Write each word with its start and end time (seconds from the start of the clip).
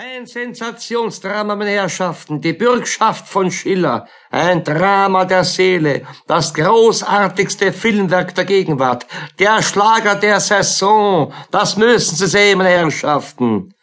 Ein 0.00 0.26
Sensationsdrama, 0.26 1.56
meine 1.56 1.70
Herrschaften, 1.70 2.40
die 2.40 2.52
Bürgschaft 2.52 3.26
von 3.26 3.50
Schiller, 3.50 4.06
ein 4.30 4.62
Drama 4.62 5.24
der 5.24 5.42
Seele, 5.42 6.06
das 6.28 6.54
großartigste 6.54 7.72
Filmwerk 7.72 8.32
der 8.36 8.44
Gegenwart, 8.44 9.08
der 9.40 9.60
Schlager 9.60 10.14
der 10.14 10.38
Saison, 10.38 11.32
das 11.50 11.76
müssen 11.76 12.14
Sie 12.14 12.28
sehen, 12.28 12.58
meine 12.58 12.70
Herrschaften. 12.70 13.74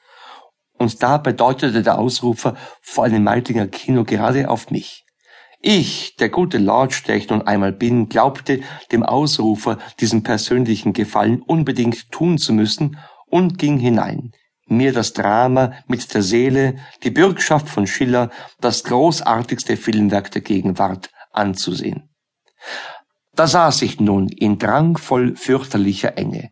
Und 0.77 1.03
da 1.03 1.17
bedeutete 1.17 1.83
der 1.83 1.99
Ausrufer 1.99 2.55
vor 2.81 3.03
einem 3.03 3.25
Meidlinger 3.25 3.67
Kino 3.67 4.05
gerade 4.05 4.49
auf 4.49 4.71
mich. 4.71 5.03
Ich, 5.59 6.15
der 6.15 6.29
gute 6.29 6.59
Lodge, 6.59 7.01
der 7.07 7.17
ich 7.17 7.27
nun 7.27 7.41
einmal 7.41 7.73
bin, 7.73 8.07
glaubte, 8.07 8.61
dem 8.89 9.03
Ausrufer 9.03 9.79
diesen 9.99 10.23
persönlichen 10.23 10.93
Gefallen 10.93 11.41
unbedingt 11.41 12.09
tun 12.09 12.37
zu 12.37 12.53
müssen 12.53 12.97
und 13.25 13.57
ging 13.57 13.77
hinein 13.79 14.31
mir 14.67 14.93
das 14.93 15.13
Drama 15.13 15.73
mit 15.87 16.13
der 16.13 16.21
Seele, 16.21 16.75
die 17.03 17.11
Bürgschaft 17.11 17.69
von 17.69 17.87
Schiller, 17.87 18.31
das 18.59 18.83
großartigste 18.83 19.77
Filmwerk 19.77 20.31
der 20.31 20.41
Gegenwart 20.41 21.09
anzusehen. 21.31 22.09
Da 23.35 23.47
saß 23.47 23.81
ich 23.81 23.99
nun 23.99 24.29
in 24.29 24.57
drangvoll 24.57 25.35
fürchterlicher 25.35 26.17
Enge. 26.17 26.49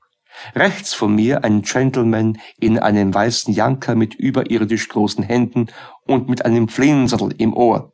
Rechts 0.55 0.94
von 0.94 1.16
mir 1.16 1.44
ein 1.44 1.62
Gentleman 1.62 2.38
in 2.59 2.77
einem 2.77 3.13
weißen 3.13 3.54
Janker 3.54 3.95
mit 3.95 4.16
überirdisch 4.16 4.90
großen 4.90 5.23
Händen 5.23 5.68
und 6.05 6.27
mit 6.27 6.43
einem 6.45 6.68
Flinserl 6.68 7.34
im 7.38 7.54
Ohr. 7.54 7.93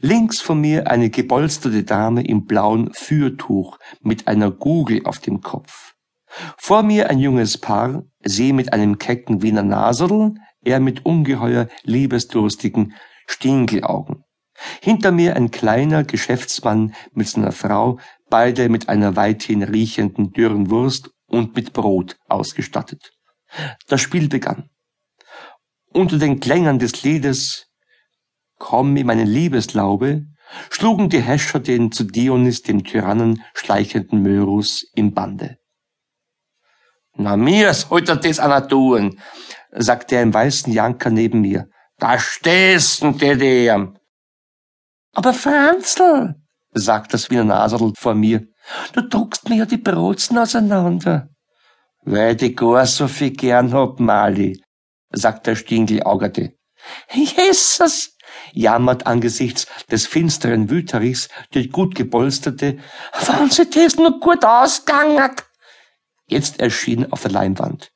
Links 0.00 0.40
von 0.40 0.60
mir 0.60 0.90
eine 0.90 1.10
gepolsterte 1.10 1.84
Dame 1.84 2.24
im 2.26 2.46
blauen 2.46 2.92
Fürtuch 2.94 3.78
mit 4.00 4.26
einer 4.26 4.50
Gugel 4.50 5.02
auf 5.04 5.18
dem 5.18 5.40
Kopf. 5.40 5.94
Vor 6.56 6.82
mir 6.82 7.10
ein 7.10 7.18
junges 7.18 7.58
Paar, 7.58 8.04
sie 8.26 8.52
mit 8.52 8.72
einem 8.72 8.98
kecken 8.98 9.42
Wiener 9.42 9.62
Naserl, 9.62 10.34
er 10.62 10.80
mit 10.80 11.04
ungeheuer 11.04 11.68
liebesdurstigen 11.84 12.94
Stinkelaugen. 13.26 14.24
Hinter 14.80 15.12
mir 15.12 15.36
ein 15.36 15.50
kleiner 15.50 16.04
Geschäftsmann 16.04 16.94
mit 17.12 17.28
seiner 17.28 17.52
Frau, 17.52 17.98
beide 18.30 18.68
mit 18.68 18.88
einer 18.88 19.16
weithin 19.16 19.62
riechenden 19.62 20.32
dürren 20.32 20.70
Wurst 20.70 21.10
und 21.26 21.54
mit 21.54 21.72
Brot 21.72 22.16
ausgestattet. 22.28 23.12
Das 23.88 24.00
Spiel 24.00 24.28
begann. 24.28 24.70
Unter 25.92 26.18
den 26.18 26.40
Klängern 26.40 26.78
des 26.78 27.02
Liedes 27.02 27.66
Komm 28.58 28.96
in 28.96 29.06
meine 29.06 29.24
Liebeslaube 29.24 30.26
schlugen 30.70 31.10
die 31.10 31.20
Häscher 31.20 31.60
den 31.60 31.92
zu 31.92 32.04
Dionys 32.04 32.62
dem 32.62 32.84
Tyrannen 32.84 33.42
schleichenden 33.54 34.22
Mörus 34.22 34.86
im 34.94 35.12
Bande. 35.12 35.58
Na, 37.16 37.36
mir 37.36 37.72
sollt 37.72 38.08
er 38.08 38.16
das 38.16 38.38
einer 38.38 38.66
tun, 38.66 39.18
sagt 39.72 40.10
der 40.10 40.22
im 40.22 40.34
weißen 40.34 40.72
Janker 40.72 41.10
neben 41.10 41.40
mir. 41.40 41.68
Da 41.98 42.18
stehst 42.18 43.02
du, 43.02 43.12
der. 43.12 43.92
Aber 45.14 45.32
Franzl, 45.32 46.34
sagt 46.72 47.14
das 47.14 47.30
Wiener 47.30 47.44
Naserl 47.44 47.92
vor 47.96 48.14
mir, 48.14 48.46
du 48.92 49.00
druckst 49.00 49.48
mir 49.48 49.56
ja 49.56 49.66
die 49.66 49.78
Brotzen 49.78 50.36
auseinander. 50.36 51.28
Weil 52.02 52.40
ich 52.42 52.56
gar 52.56 52.86
so 52.86 53.08
viel 53.08 53.30
gern 53.30 53.72
hab, 53.72 53.98
Mali, 53.98 54.62
sagt 55.10 55.46
der 55.46 55.56
Stingelaugerte. 55.56 56.52
Jesus, 57.10 58.16
jammert 58.52 59.06
angesichts 59.06 59.66
des 59.90 60.06
finsteren 60.06 60.70
Wüterichs 60.70 61.28
die 61.54 61.68
gut 61.68 61.94
gepolsterte, 61.94 62.78
wann 63.26 63.50
sie 63.50 63.68
das 63.68 63.96
nur 63.96 64.20
gut 64.20 64.44
ausgegangen? 64.44 65.30
Jetzt 66.26 66.60
erschien 66.60 67.12
auf 67.12 67.22
der 67.22 67.30
Leinwand. 67.30 67.92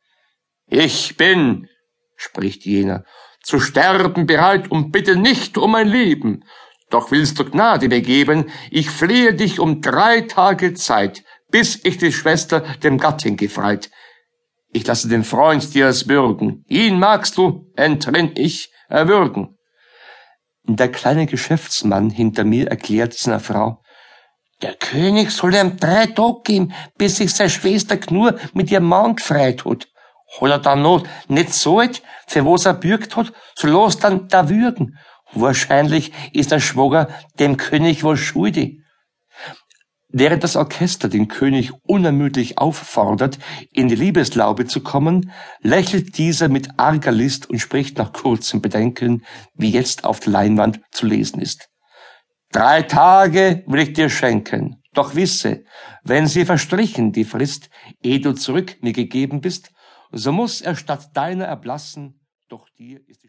Ich 0.66 1.16
bin, 1.16 1.68
spricht 2.16 2.64
jener, 2.64 3.04
zu 3.42 3.58
sterben 3.58 4.26
bereit 4.26 4.70
und 4.70 4.92
bitte 4.92 5.16
nicht 5.16 5.58
um 5.58 5.72
mein 5.72 5.88
Leben. 5.88 6.44
Doch 6.90 7.10
willst 7.10 7.38
du 7.38 7.44
Gnade 7.44 7.88
begeben, 7.88 8.50
ich 8.70 8.90
flehe 8.90 9.34
dich 9.34 9.58
um 9.58 9.80
drei 9.80 10.22
Tage 10.22 10.74
Zeit, 10.74 11.24
bis 11.50 11.80
ich 11.84 11.98
die 11.98 12.12
Schwester 12.12 12.60
dem 12.82 12.98
Gattin 12.98 13.36
gefreit. 13.36 13.90
Ich 14.72 14.86
lasse 14.86 15.08
den 15.08 15.24
Freund 15.24 15.74
dir 15.74 15.86
es 15.86 16.06
bürgen. 16.06 16.64
Ihn 16.68 16.98
magst 16.98 17.36
du, 17.36 17.66
entrinn 17.74 18.32
ich, 18.36 18.72
erwürgen. 18.88 19.56
Der 20.64 20.90
kleine 20.90 21.26
Geschäftsmann 21.26 22.10
hinter 22.10 22.44
mir 22.44 22.68
erklärt 22.68 23.14
seiner 23.14 23.40
Frau, 23.40 23.82
der 24.62 24.74
König 24.74 25.30
soll 25.30 25.54
ihm 25.54 25.76
drei 25.76 26.06
Tage 26.06 26.40
geben, 26.44 26.72
bis 26.98 27.16
sich 27.16 27.32
seine 27.32 27.50
Schwester 27.50 27.96
Knur 27.96 28.38
mit 28.52 28.70
ihrem 28.70 28.84
Mann 28.84 29.16
gefreit 29.16 29.64
hat. 29.64 29.88
Hat 30.40 30.50
er 30.50 30.58
dann 30.58 30.82
noch 30.82 31.04
nicht 31.28 31.52
so 31.52 31.80
alt, 31.80 32.02
für 32.26 32.44
was 32.44 32.66
er 32.66 32.74
bürgt 32.74 33.16
hat, 33.16 33.32
so 33.56 33.66
los 33.66 33.98
dann 33.98 34.28
da 34.28 34.48
würgen. 34.48 34.98
Wahrscheinlich 35.32 36.12
ist 36.32 36.50
der 36.50 36.60
Schwager 36.60 37.08
dem 37.38 37.56
König 37.56 38.04
wohl 38.04 38.16
schuldig. 38.16 38.80
Während 40.12 40.42
das 40.42 40.56
Orchester 40.56 41.08
den 41.08 41.28
König 41.28 41.72
unermüdlich 41.84 42.58
auffordert, 42.58 43.38
in 43.72 43.86
die 43.86 43.94
Liebeslaube 43.94 44.66
zu 44.66 44.80
kommen, 44.80 45.30
lächelt 45.60 46.18
dieser 46.18 46.48
mit 46.48 46.68
arger 46.78 47.12
List 47.12 47.48
und 47.48 47.60
spricht 47.60 47.96
nach 47.98 48.12
kurzem 48.12 48.60
Bedenken, 48.60 49.24
wie 49.54 49.70
jetzt 49.70 50.02
auf 50.04 50.18
der 50.18 50.32
Leinwand 50.32 50.80
zu 50.90 51.06
lesen 51.06 51.40
ist. 51.40 51.68
Drei 52.52 52.82
Tage 52.82 53.62
will 53.68 53.80
ich 53.80 53.92
dir 53.92 54.10
schenken. 54.10 54.82
Doch 54.92 55.14
wisse, 55.14 55.64
wenn 56.02 56.26
sie 56.26 56.44
verstrichen 56.44 57.12
die 57.12 57.24
Frist, 57.24 57.70
ehe 58.02 58.20
du 58.20 58.32
zurück 58.32 58.76
mir 58.82 58.92
gegeben 58.92 59.40
bist, 59.40 59.72
so 60.10 60.32
muss 60.32 60.60
er 60.60 60.74
statt 60.74 61.10
deiner 61.14 61.44
erblassen, 61.44 62.20
doch 62.48 62.68
dir 62.70 62.98
ist 63.06 63.08
die 63.08 63.14